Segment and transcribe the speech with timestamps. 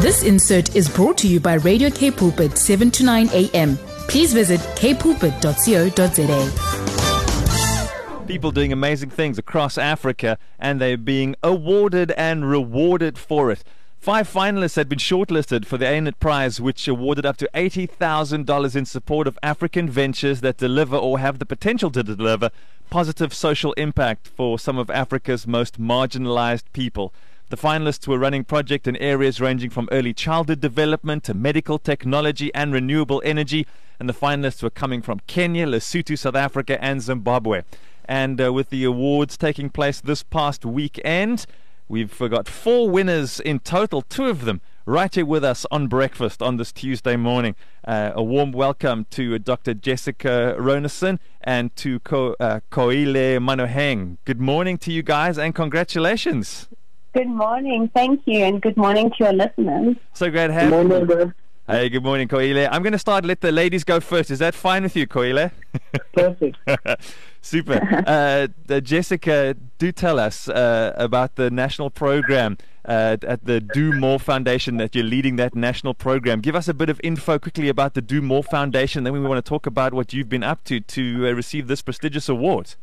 [0.00, 3.76] This insert is brought to you by Radio K Pulpit 7 to 9 a.m.
[4.06, 5.44] Please visit kpulpit.co.za.
[8.28, 13.64] People doing amazing things across Africa and they're being awarded and rewarded for it.
[13.98, 18.84] Five finalists had been shortlisted for the Aanit Prize, which awarded up to $80,000 in
[18.84, 22.50] support of African ventures that deliver or have the potential to deliver
[22.88, 27.12] positive social impact for some of Africa's most marginalized people.
[27.50, 32.52] The finalists were running projects in areas ranging from early childhood development to medical technology
[32.54, 33.66] and renewable energy.
[33.98, 37.62] And the finalists were coming from Kenya, Lesotho, South Africa, and Zimbabwe.
[38.04, 41.46] And uh, with the awards taking place this past weekend,
[41.90, 46.42] We've got four winners in total, two of them right here with us on breakfast
[46.42, 47.56] on this Tuesday morning.
[47.82, 49.72] Uh, a warm welcome to Dr.
[49.72, 54.18] Jessica Raansen and to Ko, uh, Koaile Monaheng.
[54.26, 56.68] Good morning to you guys and congratulations.
[57.14, 57.90] Good morning.
[57.94, 58.44] Thank you.
[58.44, 59.96] And good morning to your listeners.
[60.12, 61.32] So great to have you.
[61.66, 62.66] Hey, good morning, Koaile.
[62.72, 63.26] I'm going to start.
[63.26, 64.30] Let the ladies go first.
[64.30, 65.50] Is that fine with you, Koaile?
[66.14, 66.56] Perfect.
[67.42, 68.04] Super.
[68.06, 73.92] Uh, uh, Jessica, do tell us uh, about the national program uh, at the Do
[73.92, 76.40] More Foundation that you're leading that national program.
[76.40, 79.04] Give us a bit of info quickly about the Do More Foundation.
[79.04, 81.82] Then we want to talk about what you've been up to to uh, receive this
[81.82, 82.76] prestigious award.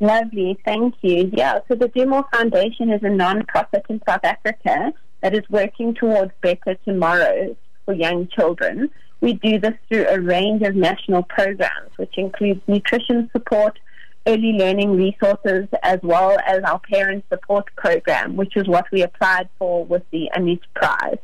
[0.00, 0.58] Lovely.
[0.64, 1.30] Thank you.
[1.32, 5.94] Yeah, so the Do More Foundation is a non-profit in South Africa that is working
[5.94, 8.90] towards better tomorrows for young children.
[9.20, 13.76] We do this through a range of national programs, which includes nutrition support,
[14.28, 19.48] early learning resources, as well as our parent support program, which is what we applied
[19.58, 21.18] for with the Aanit Prize.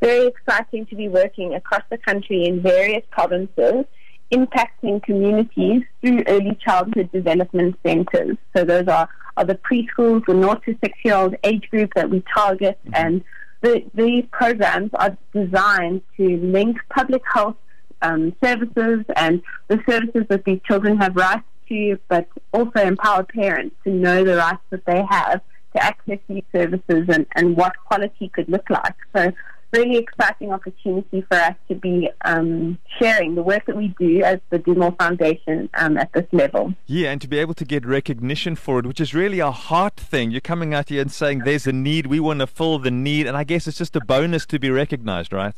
[0.00, 3.84] Very exciting to be working across the country in various provinces,
[4.32, 8.36] impacting communities through early childhood development centers.
[8.56, 12.10] So those are, are the preschools, the 0 to 6 year old age group that
[12.10, 12.94] we target, mm-hmm.
[12.94, 13.24] and
[13.62, 17.56] the, these programs are designed to link public health
[18.02, 23.74] um, services and the services that these children have rights to, but also empower parents
[23.84, 25.40] to know the rights that they have
[25.74, 28.94] to access these services and, and what quality could look like.
[29.14, 29.32] So
[29.72, 34.40] really exciting opportunity for us to be um, sharing the work that we do as
[34.50, 36.74] the Do Foundation um, at this level.
[36.86, 39.96] Yeah, and to be able to get recognition for it, which is really a heart
[39.96, 40.30] thing.
[40.30, 43.26] You're coming out here and saying there's a need, we want to fill the need,
[43.26, 45.54] and I guess it's just a bonus to be recognized, right?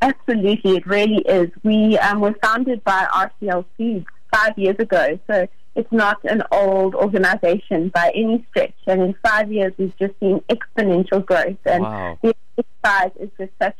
[0.00, 1.50] Absolutely, it really is.
[1.62, 6.94] We um, were founded by RCL Foods five years ago, so it's not an old
[6.94, 8.74] organization by any stretch.
[8.86, 11.56] And in five years, we've just seen exponential growth.
[11.64, 12.18] And wow.
[12.22, 13.76] the exercise is just such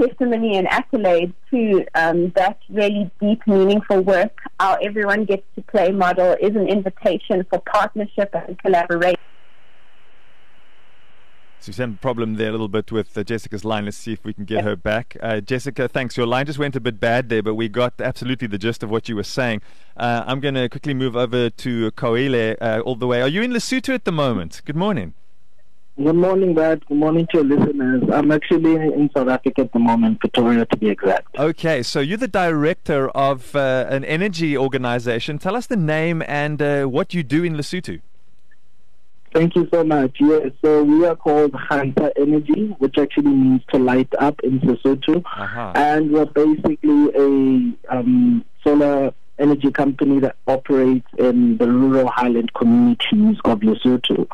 [0.00, 4.36] testimony and accolade to um, that really deep, meaningful work.
[4.58, 9.20] Our Everyone Gets to Play model is an invitation for partnership and collaboration.
[11.60, 13.84] So we had a problem there a little bit with uh, Jessica's line.
[13.84, 15.16] Let's see if we can get her back.
[15.22, 16.16] Uh, Jessica, thanks.
[16.16, 18.90] Your line just went a bit bad there, but we got absolutely the gist of
[18.90, 19.62] what you were saying.
[19.96, 23.22] Uh, I'm going to quickly move over to Koaile uh, all the way.
[23.22, 24.60] Are you in Lesotho at the moment?
[24.64, 25.14] Good morning.
[25.98, 26.84] Good morning, Brad.
[26.86, 28.02] Good morning to your listeners.
[28.10, 31.36] I'm actually in South Africa at the moment, Pretoria to be exact.
[31.38, 35.38] Okay, so you're the director of uh, an energy organization.
[35.38, 38.00] Tell us the name and uh, what you do in Lesotho.
[39.34, 40.16] Thank you so much.
[40.18, 45.18] Yes, so we are called Khantsa Energy, which actually means to light up in Lesotho.
[45.18, 45.72] Uh-huh.
[45.74, 53.36] And we're basically a um, solar energy company that operates in the rural highland communities
[53.44, 54.26] of Lesotho.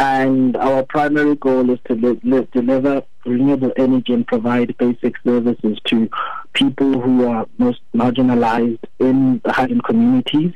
[0.00, 5.78] And our primary goal is to li- li- deliver renewable energy and provide basic services
[5.88, 6.08] to
[6.54, 10.54] people who are most marginalized in the highland communities.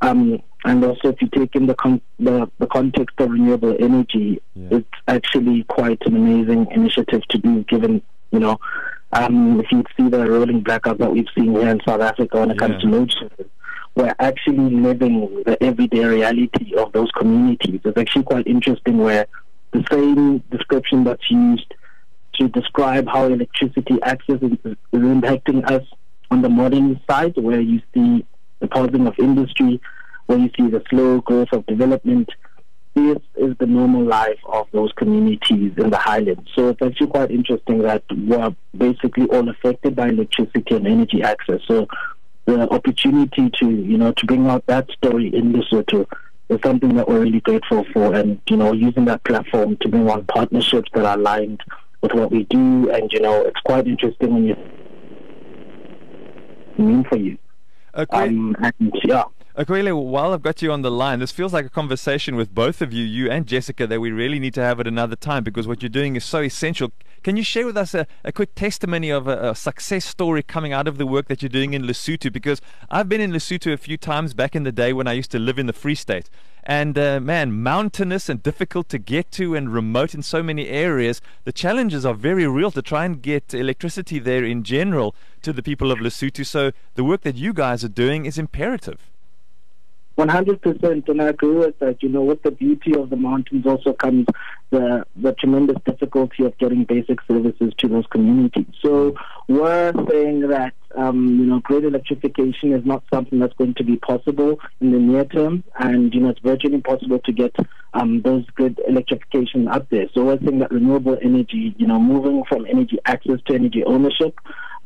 [0.00, 4.42] Um, and also, if you take in the, con- the, the context of renewable energy,
[4.56, 4.78] yeah.
[4.78, 7.62] it's actually quite an amazing initiative to do.
[7.68, 8.02] Given
[8.32, 8.58] you know,
[9.12, 12.50] um, if you see the rolling blackout that we've seen here in South Africa when
[12.50, 12.66] it yeah.
[12.66, 13.50] comes to load shedding,
[14.00, 17.80] we're actually living the everyday reality of those communities.
[17.84, 19.26] It's actually quite interesting where
[19.72, 21.74] the same description that's used
[22.34, 25.86] to describe how electricity access is, is impacting us
[26.30, 28.24] on the modern side, where you see
[28.60, 29.80] the pausing of industry,
[30.26, 32.30] where you see the slow growth of development.
[32.94, 36.48] This is the normal life of those communities in the highlands.
[36.56, 41.60] So it's actually quite interesting that we're basically all affected by electricity and energy access.
[41.68, 41.86] So
[42.56, 46.06] the opportunity to, you know, to bring out that story in Lesotho
[46.48, 50.08] is something that we're really grateful for and, you know, using that platform to bring
[50.08, 51.60] on partnerships that are aligned
[52.02, 54.56] with what we do and, you know, it's quite interesting when you
[56.78, 57.38] mean for you.
[57.94, 58.28] Okay.
[58.28, 59.24] Um, and yeah.
[59.56, 62.80] Akwele, while I've got you on the line, this feels like a conversation with both
[62.80, 65.66] of you, you and Jessica, that we really need to have at another time because
[65.66, 66.92] what you're doing is so essential.
[67.22, 70.72] Can you share with us a, a quick testimony of a, a, success story coming
[70.72, 72.32] out of the work that you're doing in Lesotho?
[72.32, 75.30] Because I've been in Lesotho a few times back in the day when I used
[75.32, 76.30] to live in the Free State.
[76.64, 81.20] And uh, man, mountainous and difficult to get to and remote in so many areas.
[81.44, 85.62] The challenges are very real to try and get electricity there in general to the
[85.62, 86.46] people of Lesotho.
[86.46, 89.09] So the work that you guys are doing is imperative.
[90.26, 92.02] 100%, and I agree with that.
[92.02, 94.26] You know, with the beauty of the mountains also comes
[94.70, 98.66] the the tremendous difficulty of getting basic services to those communities.
[98.82, 99.14] So
[99.48, 103.96] we're saying that um, you know, grid electrification is not something that's going to be
[103.96, 107.54] possible in the near term, and you know, it's virtually impossible to get
[107.94, 110.06] um, those grid electrification up there.
[110.14, 114.38] So we're saying that renewable energy, you know, moving from energy access to energy ownership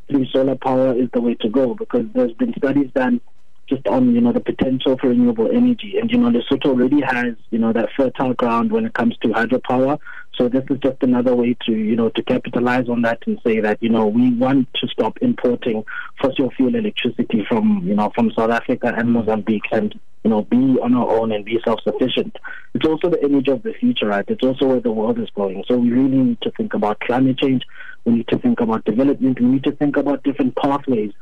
[0.09, 3.21] through solar power is the way to go because there's been studies done
[3.69, 5.97] just on you know the potential for renewable energy.
[5.99, 9.29] And you know Lesotho already has you know that fertile ground when it comes to
[9.29, 9.99] hydropower.
[10.37, 13.61] So this is just another way to you know to capitalize on that and say
[13.61, 15.85] that you know we want to stop importing
[16.21, 20.79] fossil fuel electricity from you know from South Africa and Mozambique and you know be
[20.83, 22.37] on our own and be self-sufficient.
[22.75, 24.25] It's also the image of the future, right?
[24.29, 25.65] It's also where the world is going.
[25.69, 27.63] So we really need to think about climate change.
[28.05, 29.41] We need to think about development.
[29.41, 31.13] We need to think about different pathways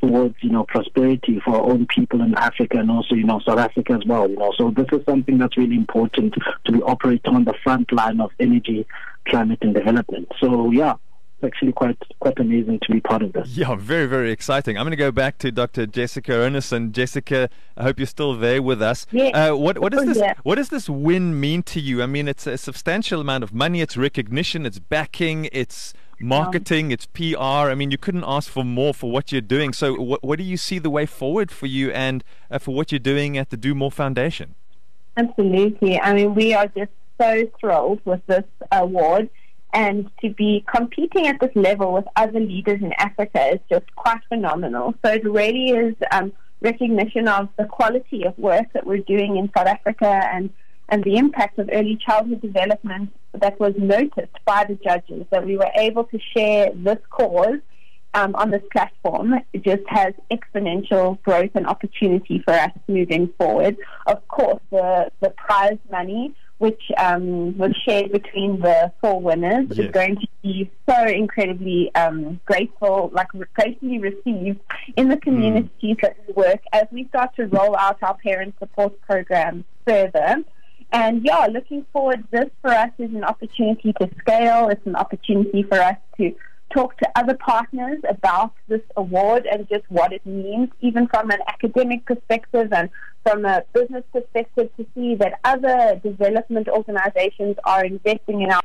[0.00, 3.58] towards you know prosperity for our own people in Africa and also you know South
[3.58, 4.28] Africa as well.
[4.28, 6.34] You know, so this is something that's really important
[6.66, 8.86] to be operating on the front line of energy,
[9.26, 10.28] climate, and development.
[10.40, 10.94] So yeah.
[11.40, 13.56] It's actually quite quite amazing to be part of this.
[13.56, 14.76] Yeah, very very exciting.
[14.76, 15.86] I'm going to go back to Dr.
[15.86, 16.90] Jessica Ernison.
[16.90, 19.06] Jessica, I hope you're still there with us.
[19.12, 19.28] Yeah.
[19.28, 20.34] Uh, what what does Oh, this yeah.
[20.42, 22.02] what does this win mean to you?
[22.02, 23.80] I mean, it's a substantial amount of money.
[23.82, 24.66] It's recognition.
[24.66, 25.48] It's backing.
[25.52, 26.90] It's marketing.
[26.90, 27.70] It's PR.
[27.70, 29.72] I mean, you couldn't ask for more for what you're doing.
[29.72, 32.92] So, what what do you see the way forward for you and uh, for what
[32.92, 34.54] you're doing at the Do More Foundation?
[35.16, 36.00] Absolutely.
[36.00, 39.30] I mean, we are just so thrilled with this award.
[39.74, 44.20] And to be competing at this level with other leaders in Africa is just quite
[44.28, 44.94] phenomenal.
[45.04, 46.32] So it really is um,
[46.62, 50.50] recognition of the quality of work that we're doing in South Africa and,
[50.88, 55.56] and the impact of early childhood development that was noticed by the judges, that we
[55.56, 57.58] were able to share this cause
[58.14, 63.76] um, on this platform it just has exponential growth and opportunity for us moving forward.
[64.06, 69.78] Of course, the, the prize money, which um, was shared between the four winners, Yes.
[69.86, 74.58] is going to be so incredibly um, grateful, like gratefully received
[74.96, 78.98] in the communities that we work as we start to roll out our parent support
[79.02, 80.36] program further.
[80.90, 84.68] And yeah, looking forward, this for us is an opportunity to scale.
[84.68, 86.34] It's an opportunity for us to
[86.74, 91.40] talk to other partners about this award and just what it means, even from an
[91.46, 92.90] academic perspective and
[93.22, 98.62] from a business perspective, to see that other development organizations are investing in our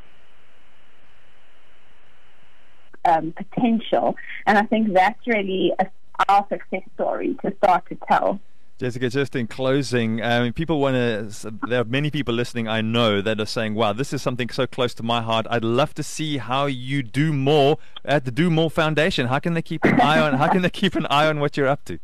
[3.06, 4.16] um, potential.
[4.46, 5.88] And I think that's really a,
[6.30, 8.40] our success story to start to tell.
[8.80, 11.54] Jessica, just in closing, um, people want to.
[11.68, 14.66] There are many people listening, I know, that are saying, "Wow, this is something so
[14.66, 15.46] close to my heart.
[15.50, 19.28] I'd love to see how you do more at the Do More Foundation.
[19.28, 20.34] How can they keep an eye on?
[20.34, 22.00] How can they keep an eye on what you're up to?"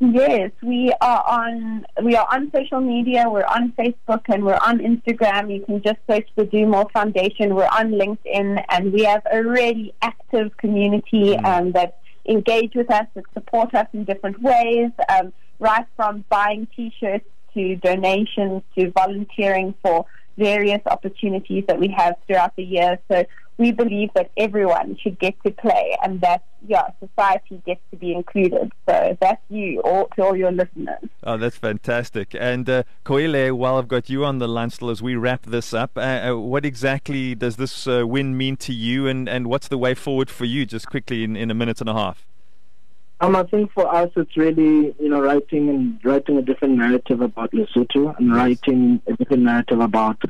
[0.00, 3.28] Yes, we are on we are on social media.
[3.28, 5.52] We're on Facebook and we're on Instagram.
[5.52, 7.56] You can just search the Do More Foundation.
[7.56, 13.06] We're on LinkedIn, and we have a really active community um, that engage with us,
[13.14, 14.92] that support us in different ways.
[15.08, 22.14] Um, right from buying T-shirts to donations to volunteering for various opportunities that we have
[22.26, 22.98] throughout the year.
[23.10, 23.24] So
[23.56, 28.12] we believe that everyone should get to play and that, yeah, society gets to be
[28.14, 28.70] included.
[28.88, 31.02] So that's you, all, to all your listeners.
[31.24, 32.36] Oh, that's fantastic.
[32.38, 35.74] And uh, Koaile, while I've got you on the line still as we wrap this
[35.74, 39.66] up, uh, uh, what exactly does this uh, win mean to you, and, and what's
[39.66, 40.64] the way forward for you?
[40.64, 42.24] Just quickly in, in a minute and a half.
[43.20, 47.20] Um, I think for us, it's really you know writing and writing a different narrative
[47.20, 50.22] about Lesotho and writing a different narrative about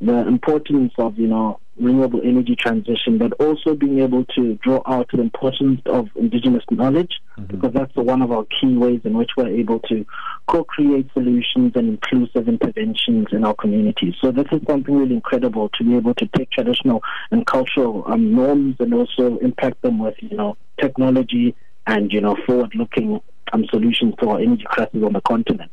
[0.00, 5.08] the importance of you know renewable energy transition, but also being able to draw out
[5.12, 9.48] the importance of indigenous knowledge because that's one of our key ways in which we're
[9.48, 10.04] able to
[10.46, 14.14] co-create solutions and inclusive interventions in our communities.
[14.20, 18.34] So this is something really incredible to be able to take traditional and cultural um,
[18.34, 21.54] norms and also impact them with you know technology
[21.86, 23.20] and you know forward-looking
[23.52, 25.70] um, solutions to our energy crisis on the continent.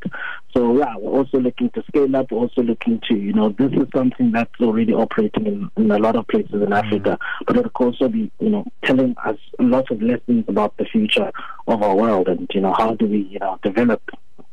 [0.56, 2.32] So yeah, we're also looking to scale up.
[2.32, 6.00] We're also looking to you know this is something that's already operating in, in a
[6.00, 9.92] lot of places in Africa, but it could also be you know telling us lots
[9.92, 11.32] of lessons about the future
[11.68, 14.02] of our world and you know how do we you know develop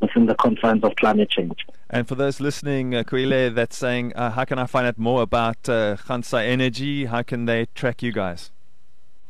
[0.01, 1.65] within the confines of climate change.
[1.89, 5.23] And for those listening, uh, Koaile, that's saying, uh, how can I find out more
[5.23, 7.07] about uh, Khantsa Energy?
[7.07, 8.51] How can they track you guys?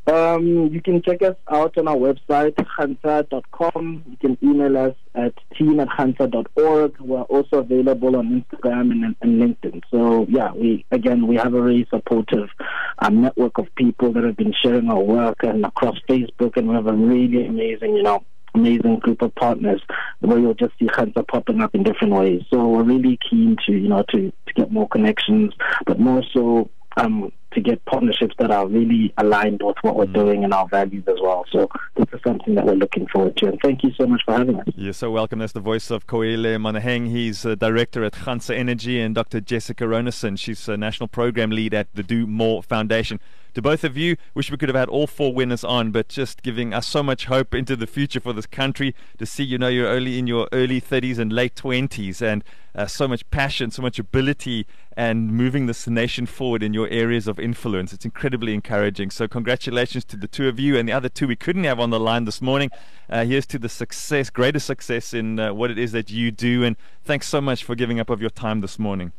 [0.07, 4.05] Um, you can check us out on our website, khantsa.com.
[4.11, 7.01] You can email us at team at khantsa.org.
[7.01, 9.83] We're also available on Instagram and, and LinkedIn.
[9.91, 12.51] So, yeah, we again, we have a very supportive
[12.99, 16.75] um, network of people that have been sharing our work and across Facebook, and we
[16.75, 18.23] have a really amazing, you know,
[18.55, 19.83] amazing group of partners
[20.21, 22.43] where you'll just see Khantsa popping up in different ways.
[22.51, 25.53] So we're really keen to, you know, to, to get more connections,
[25.87, 30.15] but more so um, to get partnerships that are really aligned with what we're mm.
[30.15, 31.45] doing and our values as well.
[31.51, 33.47] So this is something that we're looking forward to.
[33.47, 34.67] And thank you so much for having us.
[34.75, 35.39] You're so welcome.
[35.39, 37.11] That's the voice of Koaile Monaheng.
[37.11, 39.41] He's a director at Khansa Energy and Dr.
[39.41, 40.39] Jessica Raansen.
[40.39, 43.21] She's a national program lead at the Do More Foundation
[43.55, 44.17] to both of you.
[44.35, 47.27] Wish we could have had all four winners on, but just giving us so much
[47.27, 50.49] hope into the future for this country to see, you know, you're only in your
[50.53, 52.45] early 30s and late 20s and
[52.75, 57.29] uh, so much passion, so much ability and moving this nation forward in your areas
[57.29, 57.93] of influence.
[57.93, 59.11] It's incredibly encouraging.
[59.11, 61.91] So, congratulations to the two of you and the other two we couldn't have on
[61.91, 62.71] the line this morning.
[63.09, 66.65] Uh, here's to the success, greater success in uh, what it is that you do.
[66.65, 69.13] And thanks so much for giving up of your time this morning.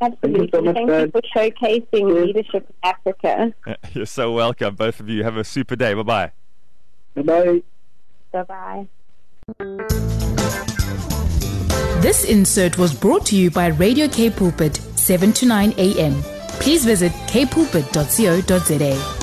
[0.00, 0.48] Absolutely.
[0.48, 2.26] Thank you, so much, Thank you for showcasing yes.
[2.26, 3.54] leadership in Africa.
[3.66, 5.22] Uh, you're so welcome, both of you.
[5.24, 5.94] Have a super day.
[5.94, 6.32] Bye bye.
[7.14, 7.62] Bye bye.
[8.32, 8.86] Bye bye.
[12.00, 16.22] This insert was brought to you by Radio K Pulpit, 7 to 9 a.m.
[16.60, 19.19] Please visit kpulpit.co.za.